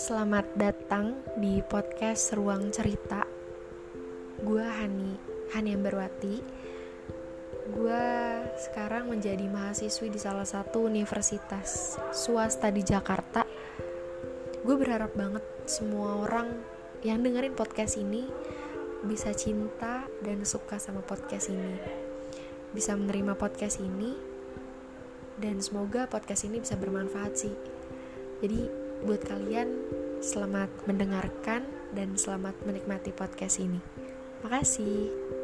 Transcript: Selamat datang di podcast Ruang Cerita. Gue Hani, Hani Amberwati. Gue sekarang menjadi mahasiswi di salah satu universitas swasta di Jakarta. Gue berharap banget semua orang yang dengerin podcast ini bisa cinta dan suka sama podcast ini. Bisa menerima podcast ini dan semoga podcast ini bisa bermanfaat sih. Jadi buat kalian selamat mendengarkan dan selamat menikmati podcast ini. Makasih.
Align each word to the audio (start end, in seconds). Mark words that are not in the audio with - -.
Selamat 0.00 0.48
datang 0.56 1.20
di 1.36 1.60
podcast 1.60 2.32
Ruang 2.32 2.72
Cerita. 2.72 3.20
Gue 4.40 4.64
Hani, 4.64 5.12
Hani 5.52 5.76
Amberwati. 5.76 6.40
Gue 7.68 8.08
sekarang 8.56 9.12
menjadi 9.12 9.44
mahasiswi 9.44 10.08
di 10.08 10.16
salah 10.16 10.48
satu 10.48 10.88
universitas 10.88 12.00
swasta 12.16 12.72
di 12.72 12.80
Jakarta. 12.80 13.44
Gue 14.64 14.72
berharap 14.80 15.12
banget 15.12 15.44
semua 15.68 16.24
orang 16.24 16.48
yang 17.04 17.20
dengerin 17.20 17.52
podcast 17.52 18.00
ini 18.00 18.24
bisa 19.04 19.36
cinta 19.36 20.08
dan 20.24 20.48
suka 20.48 20.80
sama 20.80 21.04
podcast 21.04 21.52
ini. 21.52 21.76
Bisa 22.72 22.96
menerima 22.96 23.36
podcast 23.36 23.76
ini 23.84 24.16
dan 25.36 25.60
semoga 25.60 26.08
podcast 26.08 26.48
ini 26.48 26.64
bisa 26.64 26.80
bermanfaat 26.80 27.36
sih. 27.36 27.52
Jadi 28.40 28.79
buat 29.04 29.24
kalian 29.24 29.68
selamat 30.20 30.68
mendengarkan 30.84 31.64
dan 31.96 32.14
selamat 32.20 32.52
menikmati 32.68 33.10
podcast 33.16 33.60
ini. 33.60 33.80
Makasih. 34.44 35.39